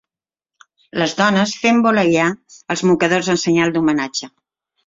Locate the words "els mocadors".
2.77-3.33